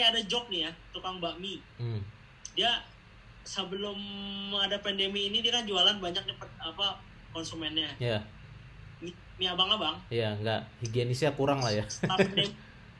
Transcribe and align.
kayak 0.00 0.16
ada 0.16 0.22
joke 0.24 0.48
nih 0.48 0.64
ya 0.64 0.72
tukang 0.90 1.20
bakmi 1.20 1.60
Hmm. 1.76 2.00
dia 2.50 2.72
sebelum 3.42 4.00
ada 4.54 4.80
pandemi 4.80 5.28
ini 5.28 5.38
dia 5.38 5.52
kan 5.52 5.62
jualan 5.62 6.00
banyak 6.00 6.24
nih 6.24 6.32
pe- 6.34 6.56
apa 6.58 6.96
konsumennya 7.30 7.92
Ya, 7.96 8.16
mie, 8.98 9.12
mie 9.36 9.46
abang-abang 9.46 10.00
ya 10.08 10.32
nggak 10.34 10.60
higienisnya 10.80 11.32
kurang 11.32 11.60
lah 11.60 11.68
ya. 11.70 11.84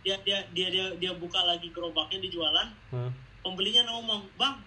dia, 0.00 0.16
dia 0.20 0.38
dia 0.52 0.68
dia 0.68 0.86
dia 0.94 1.12
buka 1.14 1.40
lagi 1.40 1.68
gerobaknya 1.70 2.20
di 2.20 2.28
jualan 2.28 2.68
Hmm. 2.90 3.08
pembelinya 3.40 3.88
ngomong 3.88 4.28
bang 4.36 4.60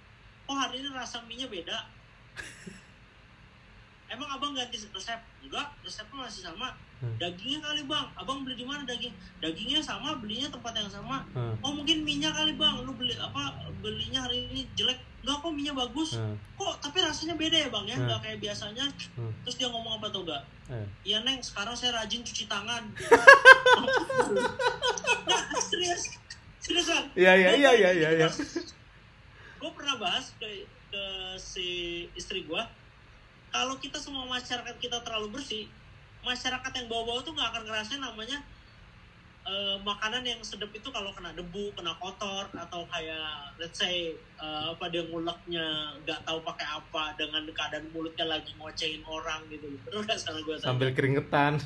kok 0.43 0.57
hari 0.57 0.81
ini 0.81 0.89
rasa 0.89 1.21
mie 1.23 1.37
nya 1.37 1.47
beda 1.47 1.77
emang 4.13 4.29
abang 4.29 4.51
ganti 4.53 4.77
resep? 4.77 5.19
Enggak 5.41 5.67
resepnya 5.81 6.29
masih 6.29 6.43
sama. 6.45 6.69
Hmm. 7.03 7.19
dagingnya 7.19 7.59
kali 7.59 7.83
bang. 7.83 8.07
Abang 8.15 8.47
beli 8.47 8.63
di 8.63 8.63
mana 8.63 8.87
daging? 8.87 9.11
Dagingnya 9.43 9.83
sama 9.83 10.15
belinya 10.23 10.47
tempat 10.47 10.71
yang 10.71 10.87
sama. 10.87 11.27
Hmm. 11.35 11.59
oh 11.59 11.71
mungkin 11.75 12.07
minyak 12.07 12.31
kali 12.31 12.55
bang. 12.55 12.79
Lu 12.85 12.95
beli 12.95 13.11
apa 13.19 13.59
belinya 13.83 14.23
hari 14.23 14.47
ini 14.47 14.63
jelek. 14.77 15.01
Enggak 15.23 15.43
kok 15.43 15.51
minyak 15.51 15.75
bagus. 15.75 16.15
Hmm. 16.15 16.39
kok 16.55 16.79
tapi 16.79 17.03
rasanya 17.03 17.35
beda 17.35 17.57
ya 17.57 17.69
bang 17.73 17.85
ya? 17.91 17.97
Hmm. 17.99 18.05
nggak 18.07 18.19
kayak 18.23 18.39
biasanya. 18.39 18.85
Hmm. 19.19 19.33
terus 19.43 19.55
dia 19.59 19.67
ngomong 19.67 19.99
apa 19.99 20.07
tuh 20.13 20.23
enggak? 20.23 20.43
Iya 21.03 21.17
neng 21.27 21.43
sekarang 21.43 21.75
saya 21.75 21.91
rajin 21.97 22.23
cuci 22.23 22.45
tangan. 22.47 22.83
Nah, 25.23 25.39
serius. 25.55 26.19
Seriusan? 26.59 27.03
Iya 27.15 27.31
iya 27.35 27.49
iya 27.55 27.71
iya 27.75 27.89
iya. 27.91 28.09
iya. 28.23 28.29
gue 29.63 29.71
pernah 29.71 29.95
bahas 29.95 30.35
ke 30.35 30.67
ke 30.91 31.03
si 31.39 31.67
istri 32.19 32.43
gue 32.43 32.61
kalau 33.53 33.77
kita 33.77 34.01
semua 34.01 34.25
masyarakat 34.25 34.75
kita 34.81 34.97
terlalu 35.05 35.37
bersih 35.37 35.69
masyarakat 36.25 36.71
yang 36.73 36.87
bawa-bawa 36.89 37.21
tuh 37.21 37.31
nggak 37.31 37.49
akan 37.53 37.63
ngerasain 37.69 38.01
namanya 38.01 38.39
eh, 39.43 39.75
makanan 39.83 40.23
yang 40.23 40.39
sedap 40.41 40.71
itu 40.71 40.87
kalau 40.89 41.11
kena 41.13 41.35
debu 41.35 41.75
kena 41.75 41.93
kotor 41.99 42.47
atau 42.55 42.87
kayak 42.89 43.53
let's 43.59 43.77
say 43.77 44.15
eh, 44.17 44.63
apa 44.71 44.89
dia 44.89 45.03
nguleknya 45.05 45.99
nggak 46.01 46.19
tahu 46.23 46.39
pakai 46.41 46.65
apa 46.65 47.13
dengan 47.19 47.43
keadaan 47.51 47.85
mulutnya 47.93 48.25
lagi 48.25 48.55
ngocehin 48.57 49.03
orang 49.05 49.43
gitu 49.51 49.67
bener 49.85 50.01
nggak 50.01 50.17
salah 50.17 50.41
gue 50.41 50.55
Sambil 50.57 50.89
keringetan. 50.95 51.59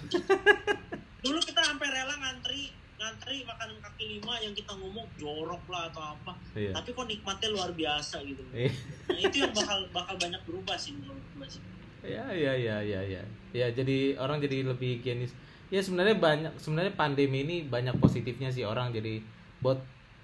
dulu 1.24 1.40
kita 1.40 1.62
sampai 1.66 1.88
rela 1.88 2.16
ngantri 2.18 2.74
ngantri 2.98 3.46
makanan 3.46 3.78
kaki 3.78 4.18
lima 4.18 4.34
yang 4.42 4.54
kita 4.54 4.74
ngomong 4.74 5.06
jorok 5.16 5.62
lah 5.70 5.86
atau 5.90 6.18
apa 6.18 6.34
Iya. 6.58 6.74
tapi 6.74 6.90
kok 6.92 7.06
nikmatnya 7.06 7.50
luar 7.54 7.70
biasa 7.72 8.26
gitu 8.26 8.42
Iya. 8.50 8.74
nah, 9.06 9.20
itu 9.22 9.36
yang 9.38 9.54
bakal 9.54 9.80
bakal 9.94 10.16
banyak 10.18 10.42
berubah 10.50 10.76
sih 10.76 10.98
menurut 10.98 11.22
gue 11.38 11.48
sih 11.48 11.62
Ya 12.08 12.24
ya 12.32 12.54
ya 12.56 12.78
ya 12.80 13.02
ya. 13.04 13.20
Ya 13.52 13.68
jadi 13.68 14.16
orang 14.16 14.40
jadi 14.40 14.64
lebih 14.64 15.02
higienis. 15.02 15.34
Ya 15.68 15.84
sebenarnya 15.84 16.16
banyak 16.16 16.54
sebenarnya 16.56 16.94
pandemi 16.96 17.44
ini 17.44 17.68
banyak 17.68 18.00
positifnya 18.00 18.48
sih 18.48 18.64
orang 18.64 18.96
jadi 18.96 19.20
buat 19.60 19.82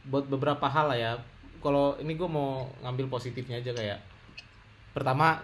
buat 0.08 0.30
beberapa 0.32 0.64
hal 0.64 0.88
lah 0.88 0.96
ya. 0.96 1.12
Kalau 1.60 2.00
ini 2.00 2.16
gue 2.16 2.30
mau 2.30 2.72
ngambil 2.80 3.12
positifnya 3.12 3.60
aja 3.60 3.76
kayak 3.76 4.00
pertama 4.96 5.44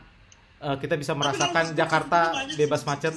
eh, 0.62 0.78
kita 0.80 0.96
bisa 0.96 1.12
merasakan 1.12 1.76
Jakarta 1.76 2.32
bebas 2.56 2.82
sih. 2.84 2.88
macet. 2.88 3.14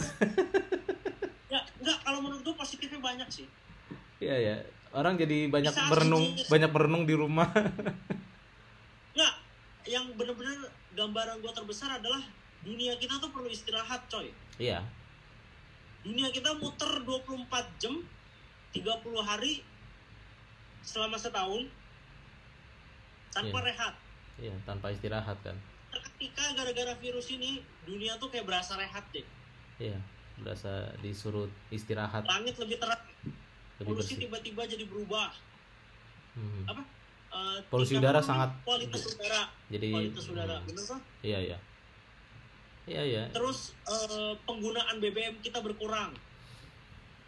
ya 1.47 1.61
enggak 1.79 1.99
kalau 2.03 2.19
menurut 2.25 2.43
gue 2.43 2.55
positifnya 2.57 2.99
banyak 2.99 3.29
sih 3.29 3.47
Iya 4.23 4.37
ya. 4.39 4.57
Orang 4.93 5.17
jadi 5.17 5.49
banyak 5.49 5.73
Bisa 5.73 5.89
berenung 5.89 6.27
sih. 6.37 6.47
banyak 6.47 6.71
berenung 6.71 7.03
di 7.03 7.15
rumah. 7.17 7.49
enggak 9.13 9.35
yang 9.85 10.07
bener-bener 10.15 10.57
gambaran 10.93 11.43
gue 11.43 11.51
terbesar 11.51 11.99
adalah 11.99 12.23
dunia 12.63 12.95
kita 12.97 13.19
tuh 13.19 13.29
perlu 13.29 13.51
istirahat 13.51 14.07
coy 14.07 14.31
Iya. 14.57 14.79
dunia 16.01 16.31
kita 16.31 16.55
muter 16.55 17.03
24 17.03 17.45
jam 17.77 17.99
30 18.71 18.81
hari 19.21 19.61
selama 20.81 21.19
setahun 21.19 21.67
tanpa 23.31 23.59
Iya. 23.59 23.67
rehat 23.67 23.95
Iya, 24.39 24.55
tanpa 24.63 24.89
istirahat 24.89 25.37
kan. 25.43 25.57
ketika 25.93 26.55
gara-gara 26.55 26.95
virus 26.97 27.29
ini 27.29 27.59
dunia 27.83 28.17
tuh 28.17 28.29
kayak 28.29 28.47
berasa 28.47 28.79
rehat 28.79 29.05
deh 29.11 29.27
Iya, 29.77 29.99
berasa 30.39 30.89
disuruh 31.01 31.51
istirahat 31.69 32.23
langit 32.25 32.57
lebih 32.57 32.79
terang 32.79 33.03
lebih 33.79 33.95
polusi 33.95 34.15
tiba-tiba 34.17 34.63
jadi 34.65 34.85
berubah 34.85 35.31
Hmm. 36.33 36.65
apa 36.65 36.81
eh, 37.31 37.59
Polusi 37.69 37.93
udara 37.95 38.19
sangat- 38.19 38.57
kualitas 38.63 39.05
udara 39.07 39.53
Jadi 39.69 39.89
kualitas 39.91 40.25
udara 40.27 40.57
hmm, 40.57 40.67
bener 40.67 40.85
kan 40.87 41.01
Iya, 41.21 41.39
iya. 41.43 41.59
Iya, 42.83 43.03
iya. 43.05 43.23
terus 43.31 43.77
eh, 43.85 44.33
penggunaan 44.43 44.97
BBM 44.97 45.39
kita 45.39 45.59
berkurang 45.59 46.17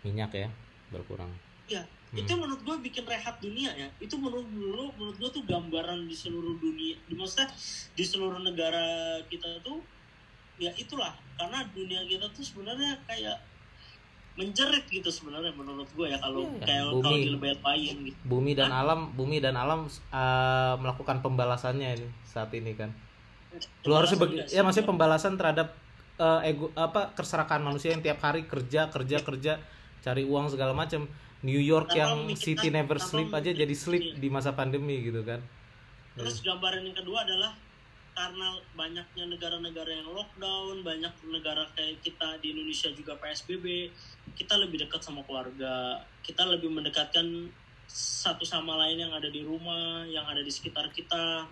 Minyak 0.00 0.32
ya 0.34 0.48
berkurang. 0.88 1.28
ya 1.66 1.84
Hmm. 2.06 2.20
itu 2.20 2.32
menurut 2.32 2.60
gue 2.60 2.76
bikin 2.84 3.04
rehat 3.04 3.36
dunia 3.38 3.74
ya 3.74 3.88
itu 3.98 4.14
menurut 4.14 4.46
dulu 4.46 4.88
menurut 4.94 5.16
gue 5.16 5.30
tuh 5.32 5.42
gambaran 5.42 6.04
di 6.04 6.14
seluruh 6.14 6.56
dunia 6.56 6.94
di 7.00 7.12
maksudnya 7.12 7.50
di 7.90 8.04
seluruh 8.04 8.38
negara 8.38 8.86
kita 9.26 9.58
tuh 9.60 9.82
ya 10.56 10.70
itulah 10.72 11.10
karena 11.34 11.66
dunia 11.68 12.04
kita 12.04 12.30
tuh 12.30 12.40
sebenarnya 12.40 13.02
kayak 13.04 13.34
menjerit 14.34 14.82
gitu 14.90 15.06
sebenarnya 15.06 15.54
menurut 15.54 15.86
gue 15.86 16.10
ya 16.10 16.18
kalau 16.18 16.42
Iya, 16.58 16.66
kayak 16.66 16.84
bumi. 16.90 17.02
kalau 17.02 17.18
dilebay-lebayin 17.22 17.96
gitu 18.02 18.16
Bumi 18.26 18.52
dan 18.52 18.70
alam, 18.74 19.00
bumi 19.14 19.38
dan 19.38 19.54
alam 19.54 19.86
uh, 20.10 20.74
melakukan 20.82 21.22
pembalasannya 21.22 21.88
ini 21.94 22.08
saat 22.26 22.50
ini 22.50 22.74
kan. 22.74 22.90
Lu 23.86 23.94
harusnya 23.94 24.18
bagi, 24.18 24.42
Pembalasan 24.42 24.56
ya 24.58 24.60
maksudnya 24.66 24.88
pembalasan 24.90 25.32
terhadap 25.38 25.68
uh, 26.18 26.42
ego 26.42 26.74
apa 26.74 27.14
keserakahan 27.14 27.62
manusia 27.62 27.94
yang 27.94 28.02
tiap 28.02 28.18
hari 28.18 28.42
kerja 28.44 28.90
kerja 28.90 29.22
kerja 29.22 29.52
cari 30.02 30.26
uang 30.26 30.50
segala 30.50 30.74
macam. 30.74 31.06
New 31.44 31.60
York 31.60 31.92
Tanpa 31.92 32.00
yang 32.00 32.12
city 32.34 32.72
never 32.72 32.96
tanpa 32.96 33.04
sleep 33.06 33.28
aja 33.30 33.52
jadi 33.52 33.74
sleep 33.76 34.16
memikirkan- 34.16 34.20
di 34.24 34.28
masa 34.32 34.50
pandemi 34.56 34.96
gitu 35.04 35.20
kan. 35.22 35.38
Terus 36.16 36.40
gambaran 36.40 36.82
yang 36.82 36.96
kedua 36.96 37.22
adalah 37.22 37.52
karena 38.14 38.56
banyaknya 38.78 39.24
negara-negara 39.26 39.90
yang 39.90 40.08
lockdown, 40.14 40.86
banyak 40.86 41.12
negara 41.28 41.66
kayak 41.74 41.98
kita 42.00 42.38
di 42.38 42.54
Indonesia 42.54 42.88
juga 42.94 43.18
PSBB, 43.18 43.90
kita 44.38 44.54
lebih 44.56 44.86
dekat 44.86 45.02
sama 45.02 45.26
keluarga, 45.26 46.02
kita 46.22 46.46
lebih 46.46 46.70
mendekatkan 46.70 47.50
satu 47.90 48.46
sama 48.46 48.78
lain 48.86 49.02
yang 49.04 49.12
ada 49.12 49.28
di 49.28 49.42
rumah, 49.42 50.06
yang 50.06 50.24
ada 50.24 50.40
di 50.40 50.48
sekitar 50.48 50.88
kita. 50.94 51.44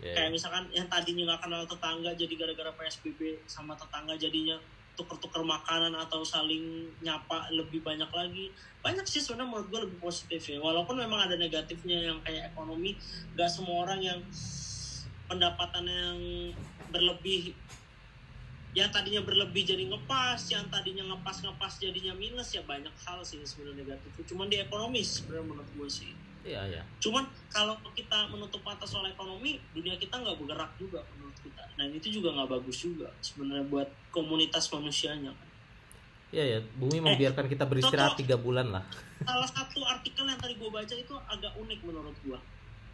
Ya, 0.00 0.16
Kayak 0.16 0.30
misalkan 0.32 0.64
yang 0.72 0.88
tadinya 0.88 1.32
nggak 1.32 1.40
kenal 1.44 1.62
tetangga 1.68 2.10
jadi 2.16 2.34
gara-gara 2.36 2.72
PSBB 2.72 3.44
sama 3.44 3.76
tetangga 3.76 4.16
jadinya 4.16 4.56
tuker-tuker 4.96 5.40
makanan 5.40 5.96
atau 5.96 6.20
saling 6.20 6.92
nyapa 7.00 7.48
lebih 7.52 7.80
banyak 7.80 8.08
lagi. 8.12 8.52
Banyak 8.84 9.08
sih 9.08 9.24
sebenarnya 9.24 9.48
menurut 9.48 9.68
gue 9.72 9.80
lebih 9.88 9.98
positif 10.00 10.40
ya. 10.44 10.60
Walaupun 10.60 11.00
memang 11.00 11.24
ada 11.24 11.40
negatifnya 11.40 12.12
yang 12.12 12.18
kayak 12.20 12.52
ekonomi 12.52 12.96
gak 13.36 13.48
semua 13.48 13.88
orang 13.88 14.00
yang 14.04 14.20
pendapatan 15.30 15.86
yang 15.86 16.18
berlebih 16.90 17.54
yang 18.70 18.86
tadinya 18.90 19.22
berlebih 19.22 19.66
jadi 19.66 19.82
ngepas 19.86 20.38
yang 20.50 20.62
tadinya 20.70 21.02
ngepas 21.10 21.42
ngepas 21.42 21.78
jadinya 21.78 22.14
minus 22.14 22.54
ya 22.54 22.62
banyak 22.62 22.90
hal 23.02 23.18
sih 23.22 23.38
sebenarnya 23.42 23.82
negatif 23.82 24.10
cuman 24.30 24.46
di 24.46 24.58
ekonomi 24.58 25.02
sebenarnya 25.02 25.46
menurut 25.46 25.70
gue 25.78 25.90
sih 25.90 26.12
Iya, 26.40 26.64
iya. 26.72 26.82
cuman 27.04 27.28
kalau 27.52 27.76
kita 27.92 28.32
menutup 28.32 28.64
mata 28.64 28.88
soal 28.88 29.04
ekonomi 29.04 29.60
dunia 29.76 29.92
kita 30.00 30.16
nggak 30.16 30.40
bergerak 30.40 30.72
juga 30.80 31.04
menurut 31.12 31.36
kita 31.44 31.60
dan 31.76 31.92
itu 31.92 32.08
juga 32.08 32.32
nggak 32.32 32.48
bagus 32.56 32.80
juga 32.80 33.12
sebenarnya 33.20 33.68
buat 33.68 33.88
komunitas 34.10 34.66
manusianya 34.72 35.30
kan 35.36 35.48
Iya, 36.30 36.44
ya. 36.46 36.58
Bumi 36.78 37.02
membiarkan 37.02 37.50
kita 37.50 37.66
beristirahat 37.66 38.14
tiga 38.14 38.38
bulan 38.38 38.70
lah. 38.70 38.86
salah 39.26 39.50
satu 39.50 39.82
artikel 39.82 40.22
yang 40.24 40.38
tadi 40.38 40.54
gue 40.54 40.70
baca 40.70 40.94
itu 40.94 41.14
agak 41.26 41.52
unik 41.58 41.80
menurut 41.82 42.14
gue 42.22 42.38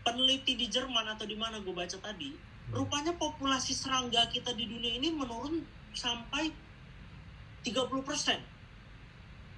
peneliti 0.07 0.55
di 0.55 0.71
Jerman 0.71 1.11
atau 1.11 1.27
di 1.27 1.35
mana 1.35 1.59
gue 1.59 1.75
baca 1.75 1.99
tadi 1.99 2.31
rupanya 2.71 3.11
populasi 3.19 3.75
serangga 3.75 4.31
kita 4.31 4.55
di 4.55 4.71
dunia 4.71 4.95
ini 4.95 5.11
menurun 5.11 5.67
sampai 5.91 6.55
30% 7.67 8.55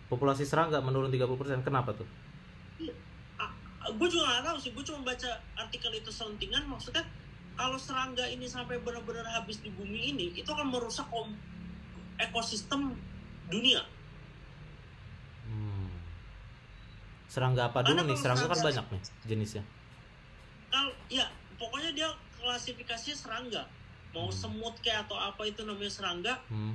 Populasi 0.08 0.48
serangga 0.48 0.80
menurun 0.80 1.12
30%. 1.12 1.60
Kenapa 1.60 1.92
tuh? 1.92 2.08
gue 3.88 4.08
juga 4.08 4.24
nggak 4.28 4.44
tahu 4.44 4.56
sih 4.60 4.70
gue 4.76 4.84
cuma 4.84 5.00
baca 5.00 5.30
artikel 5.56 5.88
itu 5.96 6.12
selentingan 6.12 6.60
maksudnya 6.68 7.00
kalau 7.56 7.80
serangga 7.80 8.20
ini 8.28 8.44
sampai 8.44 8.76
benar-benar 8.84 9.24
habis 9.24 9.64
di 9.64 9.72
bumi 9.72 10.12
ini 10.12 10.36
itu 10.36 10.44
akan 10.44 10.68
merusak 10.68 11.08
kom- 11.08 11.36
ekosistem 12.20 12.92
dunia 13.48 13.80
Hmm. 15.48 15.88
Serangga 17.24 17.72
apa 17.72 17.80
dulu 17.80 17.96
Karena 17.96 18.04
nih? 18.04 18.18
Serangga 18.20 18.46
kan 18.52 18.60
banyak 18.60 18.84
nih 18.92 19.02
jenisnya. 19.24 19.64
Ya 21.08 21.26
pokoknya 21.56 21.90
dia 21.92 22.08
klasifikasinya 22.36 23.16
serangga 23.16 23.62
mau 24.10 24.26
Hmm. 24.26 24.34
semut 24.34 24.74
kayak 24.78 25.04
atau 25.04 25.16
apa 25.16 25.42
itu 25.44 25.60
namanya 25.62 25.90
serangga 25.90 26.34
Hmm. 26.46 26.72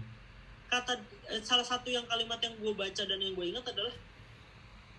kata 0.67 0.97
eh, 1.27 1.41
salah 1.41 1.63
satu 1.63 1.87
yang 1.87 2.03
kalimat 2.03 2.37
yang 2.37 2.53
gue 2.55 2.73
baca 2.73 3.01
dan 3.01 3.17
yang 3.17 3.33
gue 3.33 3.45
ingat 3.47 3.65
adalah 3.67 3.93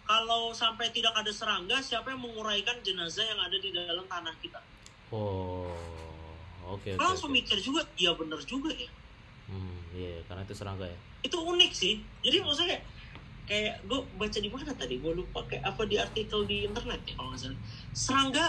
kalau 0.04 0.52
sampai 0.52 0.88
tidak 0.88 1.10
ada 1.12 1.30
serangga 1.30 1.80
siapa 1.80 2.08
yang 2.08 2.20
menguraikan 2.20 2.76
jenazah 2.80 3.24
yang 3.24 3.38
ada 3.38 3.56
di 3.56 3.70
dalam 3.70 4.04
tanah 4.04 4.34
kita 4.38 4.60
Oh, 5.08 5.70
oke 6.66 6.82
oke. 6.84 6.90
Kalau 6.92 7.08
langsung 7.08 7.30
oke. 7.30 7.38
mikir 7.38 7.58
juga 7.58 7.82
iya 7.94 8.10
bener 8.12 8.40
juga 8.40 8.70
ya 8.70 8.90
Hmm, 9.44 9.76
iya, 9.92 10.24
karena 10.24 10.40
itu 10.42 10.56
serangga 10.56 10.84
ya. 10.84 10.98
itu 11.22 11.36
unik 11.36 11.72
sih 11.72 11.94
jadi 12.20 12.40
maksudnya 12.40 12.74
kayak 12.74 12.84
kayak 13.44 13.74
gue 13.84 14.00
baca 14.14 14.38
di 14.38 14.48
mana 14.48 14.72
tadi 14.72 14.96
gue 14.96 15.12
lupa 15.14 15.44
kayak 15.44 15.60
apa 15.62 15.82
di 15.84 15.96
artikel 15.96 16.40
di 16.42 16.64
internet 16.64 17.00
ya 17.02 17.12
kalau 17.14 17.28
nggak 17.30 17.40
salah 17.42 17.60
serangga 17.92 18.46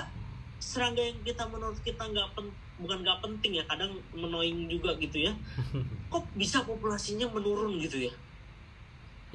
serangga 0.59 1.03
yang 1.03 1.19
kita 1.23 1.43
menurut 1.47 1.77
kita 1.83 2.03
nggak 2.03 2.27
pen, 2.35 2.47
bukan 2.79 2.97
nggak 3.03 3.19
penting 3.23 3.59
ya 3.59 3.63
kadang 3.67 3.91
menoing 4.15 4.67
juga 4.71 4.95
gitu 4.99 5.27
ya. 5.29 5.33
Kok 6.11 6.23
bisa 6.35 6.63
populasinya 6.63 7.27
menurun 7.31 7.79
gitu 7.79 8.07
ya? 8.07 8.13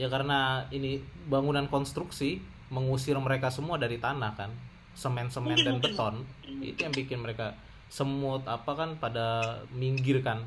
Ya 0.00 0.08
karena 0.08 0.64
ini 0.72 1.05
bangunan 1.28 1.69
konstruksi 1.69 2.40
mengusir 2.72 3.17
mereka 3.20 3.52
semua 3.52 3.76
dari 3.76 4.00
tanah 4.00 4.32
kan. 4.37 4.50
Semen-semen 4.96 5.55
Mungkin, 5.55 5.67
dan 5.67 5.75
mungkin. 5.78 5.93
beton. 5.93 6.14
Itu 6.61 6.81
yang 6.88 6.94
bikin 6.94 7.19
mereka 7.20 7.56
semut 7.90 8.46
apa 8.46 8.73
kan 8.76 8.96
pada 8.96 9.61
minggir 9.75 10.25
kan. 10.25 10.46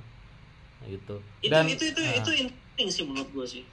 Gitu. 0.84 1.22
Itu 1.44 1.52
dan 1.52 1.70
itu 1.70 1.92
itu 1.92 2.02
nah, 2.02 2.18
itu 2.18 2.30
penting 2.74 2.88
sih 2.90 3.04
menurut 3.06 3.30
gue 3.30 3.46
sih. 3.46 3.64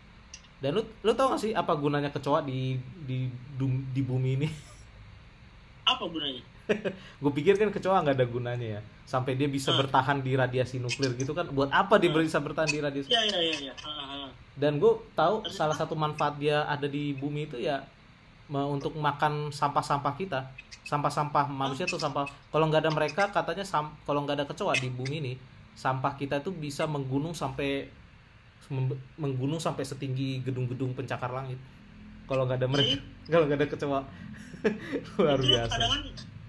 Dan 0.61 0.77
lu 0.77 0.85
lu 1.01 1.13
tau 1.17 1.33
gak 1.33 1.41
sih 1.41 1.57
apa 1.57 1.73
gunanya 1.73 2.13
kecoa 2.13 2.45
di 2.45 2.77
di 3.09 3.33
di 3.97 4.03
bumi 4.05 4.31
ini? 4.37 4.49
Apa 5.89 6.05
gunanya 6.07 6.45
gue 7.23 7.33
pikir 7.33 7.55
kan 7.55 7.69
kecoa 7.69 8.01
nggak 8.01 8.15
ada 8.15 8.27
gunanya 8.27 8.69
ya. 8.77 8.81
Sampai 9.05 9.35
dia 9.35 9.47
bisa 9.47 9.71
Hmm. 9.71 9.83
bertahan 9.83 10.19
di 10.19 10.33
radiasi 10.33 10.79
nuklir 10.79 11.15
gitu 11.15 11.31
kan 11.31 11.47
buat 11.49 11.69
apa 11.69 11.97
dia 11.97 12.09
Hmm. 12.09 12.23
bisa 12.23 12.39
bertahan 12.39 12.67
di 12.67 12.79
radiasi 12.79 13.11
ya 13.11 13.21
Ha, 13.77 13.91
ha, 13.91 14.05
ha. 14.07 14.29
dan 14.55 14.77
gue 14.77 14.93
tahu 15.13 15.47
salah 15.47 15.73
satu 15.73 15.95
manfaat 15.95 16.37
dia 16.37 16.63
ada 16.65 16.85
di 16.85 17.13
bumi 17.13 17.45
itu 17.45 17.57
ya 17.57 17.83
untuk 18.49 18.95
makan 18.95 19.51
sampah-sampah 19.51 20.15
kita. 20.15 20.51
Sampah-sampah 20.83 21.47
manusia 21.47 21.87
tuh 21.87 21.97
sampah. 21.97 22.27
Kalau 22.51 22.67
nggak 22.67 22.83
ada 22.83 22.91
mereka 22.91 23.23
katanya 23.29 23.63
sam- 23.63 23.95
kalau 24.03 24.23
nggak 24.23 24.37
ada 24.37 24.47
kecoa 24.47 24.75
di 24.75 24.89
bumi 24.89 25.17
ini 25.19 25.35
sampah 25.73 26.13
kita 26.13 26.39
tuh 26.41 26.51
bisa 26.53 26.83
menggunung 26.85 27.31
sampai 27.33 27.87
menggunung 29.17 29.59
sampai 29.59 29.83
setinggi 29.83 30.41
gedung-gedung 30.41 30.95
pencakar 30.95 31.31
langit. 31.31 31.59
Kalau 32.27 32.47
nggak 32.47 32.59
ada 32.59 32.69
mereka 32.69 32.99
kalau 33.33 33.45
nggak 33.47 33.59
ada 33.59 33.69
kecoa. 33.69 34.01
Luar 35.17 35.39
biasa. 35.41 35.73
kadang 35.73 35.95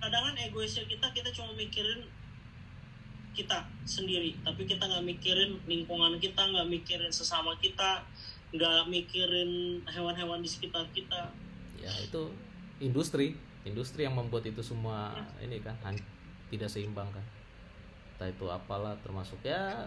kadang 0.02 0.34
egoisnya 0.34 0.84
kita 0.90 1.08
kita 1.14 1.30
cuma 1.30 1.54
mikirin 1.54 2.02
kita 3.32 3.64
sendiri. 3.86 4.36
Tapi 4.42 4.66
kita 4.66 4.90
nggak 4.90 5.06
mikirin 5.06 5.56
lingkungan 5.70 6.18
kita 6.18 6.42
nggak 6.42 6.68
mikirin 6.68 7.14
sesama 7.14 7.54
kita 7.62 8.04
nggak 8.52 8.90
mikirin 8.90 9.80
hewan-hewan 9.88 10.42
di 10.44 10.50
sekitar 10.50 10.84
kita. 10.92 11.32
Ya 11.80 11.94
itu 12.02 12.34
industri. 12.82 13.38
Industri 13.62 14.10
yang 14.10 14.18
membuat 14.18 14.50
itu 14.50 14.66
semua 14.66 15.14
ini 15.38 15.62
kan 15.62 15.78
tidak 16.50 16.68
seimbang 16.68 17.08
kan. 17.14 17.26
Entah 18.18 18.28
itu 18.34 18.46
apalah 18.50 18.98
termasuk 19.06 19.38
ya 19.46 19.86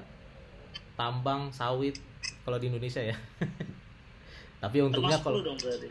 tambang 0.94 1.50
sawit 1.50 1.98
kalau 2.46 2.56
di 2.56 2.70
Indonesia 2.70 3.02
ya. 3.02 3.18
Tapi 4.64 4.80
untungnya 4.80 5.20
kalau 5.20 5.44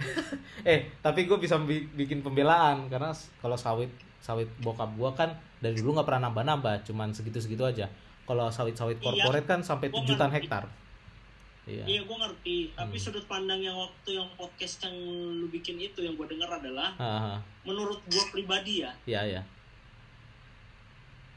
eh 0.72 0.90
tapi 1.06 1.30
gue 1.30 1.38
bisa 1.38 1.62
bi- 1.62 1.86
bikin 1.94 2.26
pembelaan 2.26 2.90
karena 2.90 3.14
kalau 3.38 3.54
sawit 3.54 3.92
sawit 4.24 4.48
bokap 4.58 4.88
gua 4.96 5.12
kan 5.12 5.30
dari 5.60 5.76
dulu 5.76 5.94
nggak 5.94 6.08
pernah 6.08 6.32
nambah-nambah 6.32 6.88
cuman 6.88 7.12
segitu-segitu 7.12 7.60
aja 7.62 7.92
kalau 8.24 8.48
sawit-sawit 8.48 8.96
Iya. 8.96 9.06
korporat 9.20 9.44
kan 9.44 9.60
sampai 9.60 9.88
Gua 9.90 10.00
7 10.00 10.10
jutaan 10.10 10.32
ngerti. 10.32 10.48
hektar 10.48 10.64
iya 11.66 11.84
iya 11.86 12.02
gue 12.02 12.18
ngerti 12.18 12.58
tapi 12.74 12.92
Hmm. 12.94 13.04
sudut 13.04 13.24
pandang 13.26 13.56
yang 13.58 13.76
waktu 13.78 14.10
yang 14.14 14.28
podcast 14.34 14.80
yang 14.82 14.96
lu 15.34 15.48
bikin 15.50 15.76
itu 15.78 16.00
yang 16.00 16.12
gue 16.14 16.24
denger 16.26 16.48
adalah 16.50 16.92
Ah, 16.98 17.08
ah. 17.36 17.40
menurut 17.62 18.00
gue 18.02 18.24
pribadi 18.30 18.80
ya 18.80 18.92
iya 19.06 19.22
iya 19.26 19.42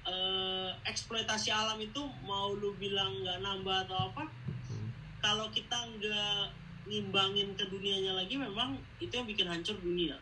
eh, 0.04 0.70
eksploitasi 0.84 1.50
alam 1.52 1.78
itu 1.78 1.98
mau 2.22 2.50
lu 2.52 2.70
bilang 2.76 3.10
nggak 3.16 3.38
nambah 3.40 3.76
atau 3.84 3.98
apa 4.04 4.22
Hmm. 4.66 4.90
kalau 5.18 5.46
kita 5.48 5.74
nggak 5.92 6.42
ngimbangin 6.86 7.50
ke 7.54 7.66
dunianya 7.66 8.14
lagi 8.14 8.34
memang 8.36 8.74
itu 8.98 9.10
yang 9.10 9.26
bikin 9.26 9.46
hancur 9.46 9.74
dunia 9.76 10.14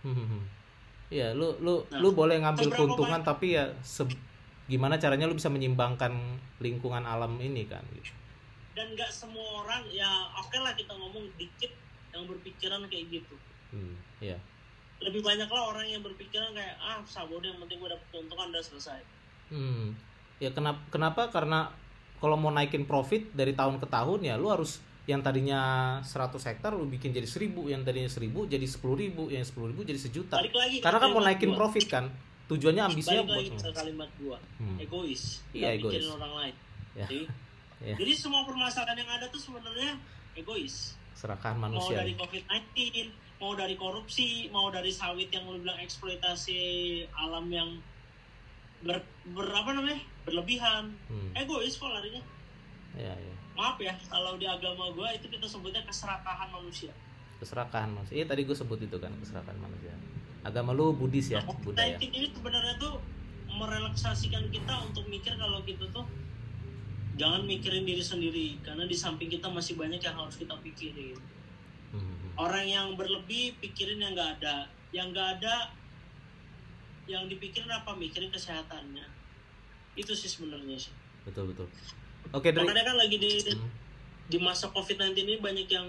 Hmm. 0.00 0.40
Iya, 1.08 1.32
lu 1.32 1.56
lu 1.58 1.80
Nah, 1.84 1.98
lu 1.98 2.12
boleh 2.12 2.36
ngambil 2.38 2.68
keuntungan 2.70 3.20
tapi 3.22 3.54
ya 3.54 3.64
se- 3.80 4.04
gimana 4.64 4.96
caranya 4.96 5.24
lu 5.24 5.32
bisa 5.32 5.48
menyimbangkan 5.48 6.12
lingkungan 6.58 7.00
alam 7.00 7.36
ini 7.38 7.64
kan 7.64 7.80
gitu. 7.90 8.12
dan 8.72 8.94
nggak 8.94 9.08
semua 9.08 9.64
orang 9.64 9.82
ya 9.88 10.06
oke 10.36 10.54
lah 10.54 10.70
kita 10.70 10.92
ngomong 10.92 11.26
dikit 11.34 11.72
yang 12.10 12.22
berpikiran 12.24 12.84
kayak 12.86 13.10
gitu 13.10 13.34
Hmm, 13.68 13.96
iya. 14.18 14.38
lebih 14.98 15.18
banyak 15.18 15.44
lah 15.44 15.64
orang 15.66 15.82
yang 15.84 15.98
berpikiran 15.98 16.52
kayak 16.52 16.78
ah 16.78 17.00
sabun 17.02 17.40
yang 17.40 17.58
penting 17.58 17.76
gue 17.76 17.88
dapet 17.88 18.06
keuntungan 18.08 18.48
udah 18.48 18.62
selesai 18.62 19.00
Hmm. 19.48 19.96
Ya 20.36 20.52
kenapa 20.52 20.78
kenapa? 20.88 21.26
Karena 21.26 21.72
kalau 22.16 22.36
mau 22.36 22.52
naikin 22.52 22.84
profit 22.84 23.32
dari 23.32 23.50
tahun 23.50 23.78
ke 23.78 23.88
tahun 23.88 24.20
ya 24.22 24.36
lu 24.36 24.46
harus 24.46 24.78
yang 25.08 25.20
tadinya 25.20 25.60
100 26.02 26.36
hektar 26.44 26.70
lu 26.70 26.84
bikin 26.84 27.10
jadi 27.10 27.24
1000, 27.24 27.48
yang 27.66 27.80
tadinya 27.80 28.06
1000 28.06 28.44
jadi 28.44 28.62
10.000, 28.62 29.08
yang 29.26 29.40
10.000 29.42 29.80
jadi 29.82 29.96
sejuta. 29.98 30.34
balik 30.36 30.52
lagi 30.52 30.76
Karena 30.78 30.98
kan 30.98 31.08
mau 31.10 31.22
naikin 31.22 31.48
gua. 31.48 31.58
profit 31.58 31.86
kan. 31.88 32.04
Tujuannya 32.46 32.82
ambisinya 32.82 33.24
balik 33.24 33.48
lagi 33.48 33.50
buat 33.50 33.60
ke 33.62 33.72
kalimat 33.74 34.10
gua 34.18 34.38
Hmm. 34.56 34.76
egois 34.78 35.44
Iya, 35.50 35.68
egois. 35.74 36.04
orang 36.06 36.32
lain 36.34 36.54
Ya. 36.94 37.04
Jadi, 37.04 37.20
Ya. 37.80 37.94
jadi 37.94 38.12
semua 38.12 38.42
permasalahan 38.42 38.96
yang 38.96 39.10
ada 39.10 39.26
tuh 39.26 39.38
sebenarnya 39.38 39.96
egois 40.34 40.96
serakahan 41.14 41.56
mau 41.56 41.68
manusia. 41.68 41.98
dari 41.98 42.12
covid-19 42.12 43.08
mau 43.38 43.52
dari 43.52 43.74
korupsi 43.74 44.28
mau 44.48 44.66
dari 44.68 44.90
sawit 44.90 45.28
yang 45.28 45.46
lu 45.46 45.58
bilang 45.58 45.78
eksploitasi 45.78 46.58
alam 47.12 47.46
yang 47.48 47.70
ber, 48.80 48.98
ber- 49.26 49.52
apa 49.52 49.70
namanya 49.72 49.96
berlebihan 50.22 50.90
Hmm. 51.06 51.30
egois 51.34 51.74
kok 51.74 51.86
larinya 51.86 52.20
Iya, 52.94 53.14
iya. 53.14 53.34
Maaf 53.58 53.74
ya 53.76 53.90
kalau 54.06 54.38
di 54.38 54.46
agama 54.46 54.86
gua 54.94 55.10
itu 55.10 55.26
kita 55.26 55.44
sebutnya 55.44 55.82
keserakahan 55.82 56.48
manusia 56.48 56.94
Keserakahan 57.36 57.90
manusia. 57.92 58.14
Iya 58.16 58.26
tadi 58.26 58.42
gue 58.42 58.50
sebut 58.52 58.78
itu 58.78 58.98
kan 58.98 59.14
keserakahan 59.14 59.58
manusia. 59.58 59.94
Agama 60.42 60.74
lu 60.74 60.90
Buddhis 60.90 61.30
ya, 61.30 61.38
Nah, 61.38 61.54
budaya. 61.62 61.94
COVID-19 61.94 62.10
ini 62.10 62.26
sebenarnya 62.30 62.74
tuh 62.78 62.94
merelaksasikan 63.48 64.50
kita 64.50 64.74
untuk 64.82 65.06
mikir 65.06 65.34
kalau 65.34 65.62
kita 65.62 65.86
tuh 65.90 66.02
jangan 67.14 67.42
mikirin 67.42 67.82
diri 67.82 68.02
sendiri 68.02 68.58
karena 68.62 68.82
di 68.82 68.94
samping 68.94 69.26
kita 69.26 69.46
masih 69.46 69.74
banyak 69.74 69.98
yang 69.98 70.14
harus 70.14 70.34
kita 70.34 70.54
pikirin 70.58 71.18
Hmm. 71.88 72.36
orang 72.36 72.66
yang 72.66 72.86
berlebih 72.94 73.56
pikirin 73.58 73.96
yang 73.98 74.12
nggak 74.12 74.38
ada 74.38 74.68
yang 74.90 75.08
nggak 75.08 75.40
ada 75.40 75.72
yang 77.08 77.24
dipikirin 77.24 77.72
apa 77.72 77.96
mikirin 77.96 78.28
kesehatannya 78.28 79.08
itu 79.94 80.12
sih 80.12 80.28
sebenarnya 80.28 80.76
sih 80.76 80.92
Betul 81.24 81.48
betul. 81.50 81.64
Oke 82.30 82.52
dari. 82.52 82.60
makanya 82.62 82.84
kan 82.86 82.96
lagi 82.96 83.16
di 83.16 83.30
Hmm. 83.48 83.70
di 84.28 84.36
masa 84.36 84.68
covid-19 84.68 85.16
ini 85.18 85.34
banyak 85.38 85.64
yang 85.66 85.88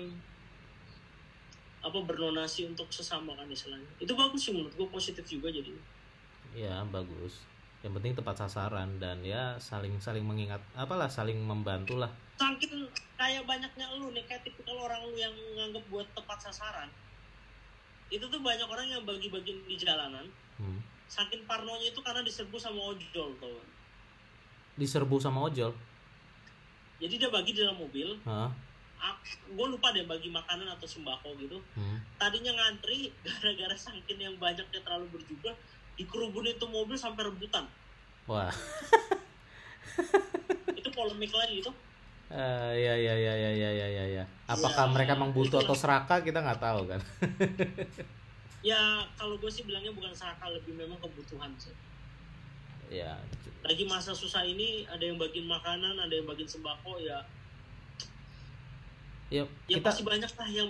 apa 1.80 1.95
berdonasi 1.97 2.68
untuk 2.68 2.88
sesama 2.89 3.31
kan 3.33 3.47
istilahnya 3.47 3.88
itu 3.97 4.12
bagus 4.12 4.41
sih 4.41 4.51
menurut 4.51 4.71
gue 4.74 4.88
positif 4.89 5.24
juga 5.25 5.47
jadi 5.47 5.71
Ya 6.50 6.81
bagus. 6.83 7.45
Yang 7.79 7.93
penting 7.96 8.13
tepat 8.17 8.36
sasaran 8.38 8.98
dan 8.98 9.22
ya 9.22 9.53
saling 9.55 9.96
saling 9.98 10.25
mengingat 10.25 10.58
apalah 10.74 11.05
saling 11.08 11.38
membantu 11.38 11.96
lah. 11.96 12.10
saking 12.36 12.89
kayak 13.13 13.46
banyaknya 13.46 13.86
lu 13.96 14.10
nih 14.10 14.24
kayak 14.25 14.41
tipikal 14.41 14.79
orang 14.79 15.03
lu 15.03 15.13
yang 15.13 15.31
nganggep 15.53 15.84
buat 15.88 16.08
tepat 16.12 16.39
sasaran 16.41 16.89
itu 18.10 18.25
tuh 18.25 18.41
banyak 18.41 18.65
orang 18.65 18.88
yang 18.89 19.03
bagi-bagi 19.03 19.62
di 19.63 19.75
jalanan 19.75 20.25
Hmm. 20.58 20.79
saking 21.05 21.46
parnonya 21.46 21.91
itu 21.91 22.00
karena 22.00 22.19
diserbu 22.19 22.58
sama 22.58 22.79
ojol 22.89 23.29
tuh 23.38 23.60
Diserbu 24.75 25.19
sama 25.19 25.43
ojol. 25.46 25.72
Jadi 27.00 27.13
dia 27.18 27.29
bagi 27.32 27.51
di 27.51 27.60
dalam 27.60 27.75
mobil 27.75 28.08
Hah? 28.24 28.48
gue 29.50 29.65
lupa 29.65 29.89
deh 29.89 30.03
bagi 30.03 30.29
makanan 30.29 30.68
atau 30.70 30.86
sembako 30.86 31.34
gitu 31.39 31.58
Hmm. 31.74 31.98
tadinya 32.20 32.51
ngantri 32.51 33.10
gara-gara 33.25 33.74
saking 33.74 34.20
yang 34.20 34.36
banyaknya 34.36 34.79
terlalu 34.79 35.08
berjubel 35.15 35.56
dikerubunin 35.96 36.53
itu 36.53 36.65
mobil 36.68 36.94
sampai 36.94 37.25
rebutan 37.25 37.65
Wah. 38.27 38.51
itu 40.79 40.89
polemik 40.91 41.32
lagi 41.32 41.60
itu 41.60 41.72
Eh, 42.29 42.74
ya 42.77 42.94
ya 42.94 43.15
ya 43.18 43.34
ya 43.34 43.51
ya 43.58 43.72
ya 43.74 43.88
ya 43.89 44.06
ya. 44.22 44.24
Apakah 44.46 44.86
Ya, 44.86 44.94
mereka 44.94 45.18
emang 45.18 45.34
butuh 45.34 45.65
atau 45.65 45.74
serakah 45.74 46.22
kita 46.22 46.38
nggak 46.38 46.62
tahu 46.62 46.86
kan. 46.86 47.01
ya 48.70 49.01
kalau 49.18 49.34
gue 49.41 49.50
sih 49.50 49.65
bilangnya 49.65 49.89
bukan 49.89 50.13
serakah 50.13 50.46
lebih 50.53 50.77
memang 50.77 51.01
kebutuhan 51.01 51.50
sih 51.58 51.74
ya. 52.89 53.13
lagi 53.63 53.84
masa 53.86 54.12
susah 54.12 54.43
ini 54.46 54.84
ada 54.89 55.05
yang 55.05 55.15
bagiin 55.15 55.46
makanan 55.46 55.96
ada 55.98 56.13
yang 56.13 56.25
bagiin 56.25 56.50
sembako 56.50 57.00
ya 57.01 57.22
Ya 59.29 59.46
ya 59.69 59.77
kita 59.77 59.93
pasti 59.93 60.01
banyak 60.01 60.31
lah 60.34 60.50
yang 60.50 60.69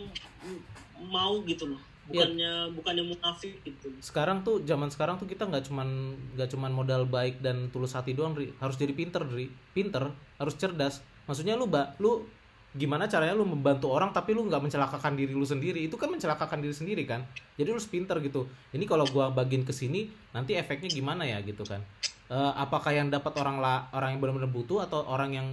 mau 1.08 1.40
gitu 1.48 1.72
loh 1.72 1.80
Iya. 2.10 2.26
bukannya 2.26 2.54
bukannya 2.74 3.04
munafik 3.06 3.62
gitu 3.62 3.94
sekarang 4.02 4.42
tuh 4.42 4.66
zaman 4.66 4.90
sekarang 4.90 5.22
tuh 5.22 5.30
kita 5.30 5.46
nggak 5.46 5.70
cuman 5.70 6.18
nggak 6.34 6.50
cuman 6.58 6.72
modal 6.74 7.06
baik 7.06 7.38
dan 7.38 7.70
tulus 7.70 7.94
hati 7.94 8.18
doang 8.18 8.34
Ri. 8.34 8.50
harus 8.58 8.76
jadi 8.82 8.98
pinter 8.98 9.22
Ri. 9.30 9.54
pinter 9.78 10.10
harus 10.42 10.58
cerdas 10.58 11.06
maksudnya 11.30 11.54
lu 11.54 11.70
mbak 11.70 12.02
lu 12.02 12.26
gimana 12.70 13.10
caranya 13.10 13.34
lu 13.34 13.44
membantu 13.44 13.90
orang 13.90 14.14
tapi 14.14 14.32
lu 14.32 14.46
nggak 14.46 14.62
mencelakakan 14.62 15.18
diri 15.18 15.34
lu 15.34 15.42
sendiri 15.42 15.82
itu 15.82 15.98
kan 15.98 16.06
mencelakakan 16.06 16.62
diri 16.62 16.72
sendiri 16.72 17.04
kan 17.04 17.26
jadi 17.58 17.74
lu 17.74 17.82
harus 17.82 17.90
pinter 17.90 18.14
gitu 18.22 18.46
ini 18.72 18.86
kalau 18.86 19.10
gua 19.10 19.34
bagiin 19.34 19.66
ke 19.66 19.74
sini 19.74 20.06
nanti 20.30 20.54
efeknya 20.54 20.86
gimana 20.88 21.26
ya 21.26 21.42
gitu 21.42 21.66
kan 21.66 21.82
Eh, 22.30 22.54
apakah 22.56 22.94
yang 22.94 23.10
dapat 23.10 23.34
orang 23.42 23.58
la 23.58 23.90
orang 23.90 24.14
yang 24.14 24.22
benar-benar 24.22 24.54
butuh 24.54 24.86
atau 24.86 25.02
orang 25.02 25.34
yang 25.34 25.48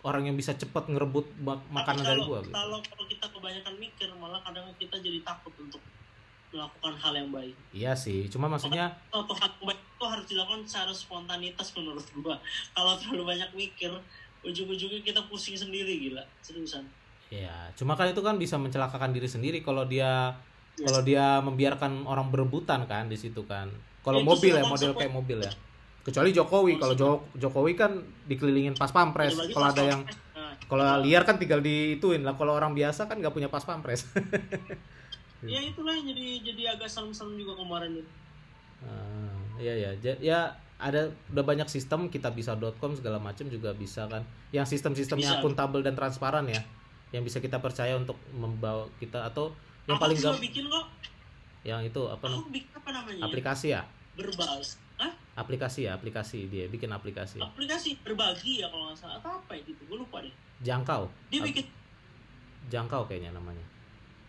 orang 0.00 0.24
yang 0.24 0.32
bisa 0.32 0.56
cepat 0.56 0.88
ngerebut 0.88 1.28
makanan 1.68 2.00
dari 2.00 2.16
kalau- 2.16 2.24
gua 2.24 2.38
gitu. 2.40 2.56
Kalau 2.56 2.78
kalau 2.80 3.04
kita 3.04 3.26
kebanyakan 3.28 3.74
mikir 3.76 4.08
malah 4.16 4.40
kadang 4.40 4.64
kita 4.80 4.96
jadi 4.96 5.20
takut 5.20 5.52
untuk 5.60 5.84
melakukan 6.48 6.96
hal 6.96 7.12
yang 7.12 7.28
baik. 7.28 7.52
Iya 7.76 7.92
sih, 7.92 8.32
cuma 8.32 8.48
maksudnya 8.48 8.96
Suatu 9.12 9.36
hal 9.36 9.52
yang 9.52 9.64
baik 9.68 9.80
itu 9.84 10.04
harus 10.08 10.26
dilakukan 10.26 10.60
secara 10.64 10.92
spontanitas 10.92 11.68
menurut 11.76 12.06
gua. 12.16 12.36
Kalau 12.72 12.92
terlalu 12.96 13.24
banyak 13.28 13.50
mikir, 13.52 13.92
ujung-ujungnya 14.42 15.00
kita 15.00 15.20
pusing 15.24 15.54
sendiri 15.54 15.98
gila. 16.00 16.22
Seriusan. 16.40 16.82
ya, 17.28 17.48
cuma 17.72 17.96
kan 17.96 18.04
itu 18.06 18.20
kan 18.20 18.36
bisa 18.36 18.54
mencelakakan 18.54 19.08
diri 19.10 19.24
sendiri 19.24 19.58
kalau 19.58 19.82
dia 19.82 20.36
Yes. 20.72 20.84
kalau 20.84 21.00
dia 21.00 21.36
membiarkan 21.38 22.04
orang 22.04 22.28
berebutan 22.28 22.84
kan 22.84 23.04
di 23.04 23.14
situ 23.14 23.40
kan. 23.42 23.68
Kalau 24.00 24.18
Ya, 24.18 24.24
mobil 24.26 24.52
ya, 24.54 24.64
model 24.64 24.92
kayak 24.92 25.08
mobil 25.10 25.38
ya. 25.38 25.52
Kecuali 26.02 26.28
Jokowi, 26.30 26.76
kalau 26.76 26.92
Jo- 26.92 27.24
Jokowi 27.34 27.72
kan 27.72 27.96
dikelilingin 28.24 28.74
pas 28.74 28.88
pampres. 28.88 29.32
Kalau 29.48 29.68
ada 29.68 29.82
yang 29.82 30.00
Nah, 30.32 30.52
kalau 30.66 30.84
liar 31.00 31.22
kan 31.22 31.36
tinggal 31.36 31.60
diituin 31.60 32.20
lah. 32.20 32.34
Kalau 32.34 32.52
orang 32.52 32.72
biasa 32.72 33.04
kan 33.04 33.16
nggak 33.16 33.30
punya 33.30 33.46
pas 33.46 33.62
pampres. 33.62 34.08
ya 35.44 35.60
itulah 35.60 35.94
jadi 35.94 36.26
jadi 36.40 36.62
agak 36.72 36.86
serem-serem 36.86 37.34
juga 37.34 37.52
kemarin 37.54 37.92
itu. 37.94 38.10
Ah, 38.82 39.30
iya 39.56 39.74
ya. 39.78 39.90
Ja- 39.98 40.20
Ya 40.20 40.40
ada 40.82 41.14
udah 41.30 41.44
banyak 41.46 41.70
sistem 41.70 42.10
kita 42.10 42.34
bisa.com 42.34 42.98
segala 42.98 43.22
macam 43.22 43.46
juga 43.46 43.70
bisa 43.70 44.10
kan. 44.10 44.26
Yang 44.50 44.74
sistem-sistemnya 44.76 45.38
akuntabel 45.38 45.86
dan 45.86 45.94
transparan 45.94 46.50
ya. 46.50 46.58
Yang 47.14 47.30
bisa 47.30 47.38
kita 47.38 47.62
percaya 47.62 47.94
untuk 47.94 48.18
membawa 48.34 48.90
kita 48.98 49.22
atau 49.30 49.54
yang 49.86 49.98
Aku 49.98 50.02
paling 50.02 50.18
gampang 50.18 50.42
bikin 50.42 50.64
kok. 50.66 50.86
yang 51.62 51.78
itu 51.86 52.02
apa 52.10 52.26
Aku 52.26 52.50
bikin 52.50 52.74
apa 52.74 52.90
namanya? 52.90 53.18
ya? 53.22 53.26
Aplikasi 53.30 53.66
ya? 53.70 53.82
Berbahas. 54.18 54.82
Hah? 54.98 55.12
Aplikasi 55.38 55.86
ya, 55.86 55.94
aplikasi 55.94 56.50
dia 56.50 56.66
bikin 56.66 56.90
aplikasi. 56.90 57.38
Aplikasi 57.38 58.02
berbagi 58.02 58.62
ya 58.62 58.66
kalau 58.66 58.90
nggak 58.90 58.98
salah. 58.98 59.22
Atau 59.22 59.30
apa 59.38 59.54
ya 59.54 59.62
gitu? 59.62 59.86
Gue 59.86 60.02
lupa 60.02 60.18
deh. 60.18 60.34
Jangkau. 60.66 61.06
Dia 61.30 61.40
bikin. 61.46 61.66
Jangkau 62.70 63.06
kayaknya 63.06 63.30
namanya. 63.34 63.62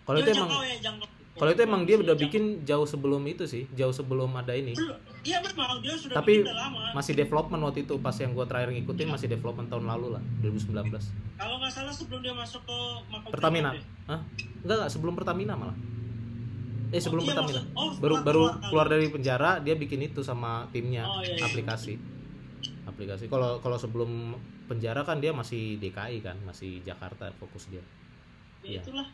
Kalau 0.05 0.17
itu 0.22 0.29
emang 0.29 0.50
jangkau 0.50 0.63
ya, 0.65 0.77
jangkau. 0.81 1.07
Kalau 1.33 1.49
itu 1.49 1.61
emang 1.61 1.81
dia 1.81 1.97
udah 1.97 2.13
bikin 2.15 2.43
jauh 2.61 2.83
sebelum 2.83 3.21
itu 3.23 3.43
sih, 3.43 3.65
jauh 3.71 3.89
sebelum 3.89 4.29
ada 4.31 4.53
ini. 4.53 4.77
Iya 5.21 5.41
memang 5.41 5.79
dia 5.79 5.95
sudah 5.95 6.15
Tapi 6.15 6.43
udah 6.43 6.53
lama. 6.53 6.93
masih 6.93 7.13
development 7.13 7.61
waktu 7.63 7.79
itu 7.81 7.95
pas 7.97 8.13
yang 8.13 8.31
gua 8.31 8.43
terakhir 8.43 8.69
ngikutin 8.71 9.07
masih 9.07 9.27
development 9.27 9.65
tahun 9.67 9.87
lalu 9.87 10.07
lah 10.11 10.23
2019 10.39 10.93
Kalau 11.33 11.55
nggak 11.57 11.71
salah 11.71 11.89
sebelum 11.89 12.21
dia 12.21 12.33
masuk 12.33 12.61
ke 12.61 12.77
Mako 13.07 13.27
Pertamina. 13.29 13.71
Hah? 14.05 14.19
enggak 14.59 14.75
enggak 14.77 14.89
sebelum 14.89 15.13
Pertamina 15.13 15.53
malah 15.55 15.77
eh 16.89 16.99
sebelum 16.99 17.23
iya, 17.23 17.29
Pertamina 17.31 17.61
maksud- 17.63 17.73
oh, 17.73 17.89
baru 17.95 18.13
setelah 18.13 18.21
baru 18.21 18.41
keluar 18.43 18.69
keluar 18.69 18.87
dari 18.87 19.07
penjara 19.07 19.51
dia 19.57 19.73
bikin 19.73 19.99
itu 20.03 20.21
sama 20.21 20.67
timnya 20.69 21.03
Oh, 21.03 21.19
iya, 21.19 21.33
iya. 21.33 21.43
aplikasi 21.43 21.97
aplikasi 22.85 23.25
kalau 23.25 23.57
kalau 23.57 23.75
sebelum 23.75 24.37
penjara 24.65 25.01
kan 25.01 25.17
dia 25.17 25.31
masih 25.31 25.75
DKI 25.77 26.21
kan 26.21 26.37
masih 26.43 26.79
Jakarta 26.81 27.31
fokus 27.33 27.65
dia 27.67 27.81
Ya, 28.61 28.77
Iya. 28.77 28.81
itulah 28.81 29.07